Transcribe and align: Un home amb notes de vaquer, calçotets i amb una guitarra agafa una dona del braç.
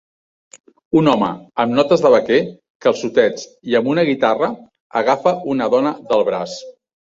Un 1.01 1.09
home 1.11 1.27
amb 1.63 1.75
notes 1.79 2.03
de 2.05 2.11
vaquer, 2.15 2.39
calçotets 2.87 3.45
i 3.73 3.79
amb 3.81 3.93
una 3.93 4.07
guitarra 4.11 4.51
agafa 5.05 5.37
una 5.55 5.71
dona 5.77 5.95
del 6.11 6.29
braç. 6.35 6.61